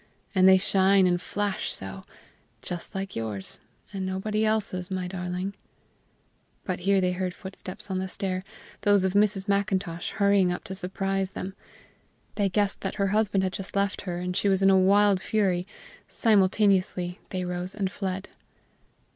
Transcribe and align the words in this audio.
and 0.33 0.47
they 0.47 0.57
shine 0.57 1.05
and 1.05 1.21
flash 1.21 1.71
so 1.71 2.03
just 2.63 2.95
like 2.95 3.15
yours, 3.15 3.59
and 3.93 4.03
nobody 4.03 4.43
else's, 4.43 4.89
my 4.89 5.07
darling." 5.07 5.53
But 6.63 6.79
here 6.79 6.99
they 6.99 7.11
heard 7.11 7.35
footsteps 7.35 7.91
on 7.91 7.99
the 7.99 8.07
stair 8.07 8.43
those 8.81 9.03
of 9.03 9.13
Mrs. 9.13 9.47
Macintosh, 9.47 10.13
hurrying 10.13 10.51
up 10.51 10.63
to 10.63 10.73
surprise 10.73 11.29
them. 11.33 11.53
They 12.33 12.49
guessed 12.49 12.81
that 12.81 12.95
her 12.95 13.09
husband 13.09 13.43
had 13.43 13.53
just 13.53 13.75
left 13.75 14.01
her, 14.09 14.17
and 14.17 14.33
that 14.33 14.37
she 14.37 14.49
was 14.49 14.63
in 14.63 14.71
a 14.71 14.75
wild 14.79 15.21
fury; 15.21 15.67
simultaneously 16.07 17.19
they 17.29 17.45
rose 17.45 17.75
and 17.75 17.91
fled. 17.91 18.29